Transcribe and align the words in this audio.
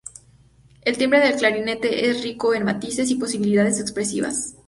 El 0.81 0.97
timbre 0.97 1.19
del 1.19 1.37
clarinete 1.37 2.09
es 2.09 2.23
rico 2.23 2.55
en 2.55 2.63
matices 2.65 3.11
y 3.11 3.17
posibilidades 3.17 3.79
expresivas. 3.79 4.55